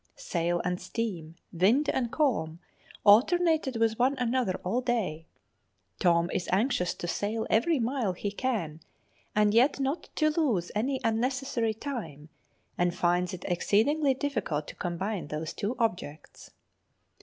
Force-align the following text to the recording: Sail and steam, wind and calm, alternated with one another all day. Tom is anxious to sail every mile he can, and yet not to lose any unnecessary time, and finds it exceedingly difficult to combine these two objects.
Sail 0.15 0.63
and 0.65 0.81
steam, 0.81 1.35
wind 1.53 1.87
and 1.89 2.11
calm, 2.11 2.57
alternated 3.05 3.75
with 3.75 3.99
one 3.99 4.17
another 4.17 4.59
all 4.63 4.81
day. 4.81 5.27
Tom 5.99 6.31
is 6.31 6.49
anxious 6.51 6.95
to 6.95 7.07
sail 7.07 7.45
every 7.51 7.77
mile 7.77 8.13
he 8.13 8.31
can, 8.31 8.79
and 9.35 9.53
yet 9.53 9.79
not 9.79 10.09
to 10.15 10.31
lose 10.31 10.71
any 10.73 10.99
unnecessary 11.03 11.75
time, 11.75 12.29
and 12.79 12.95
finds 12.95 13.31
it 13.31 13.45
exceedingly 13.45 14.15
difficult 14.15 14.65
to 14.69 14.75
combine 14.75 15.27
these 15.27 15.53
two 15.53 15.75
objects. 15.77 16.49